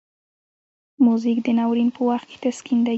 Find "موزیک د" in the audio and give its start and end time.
1.05-1.47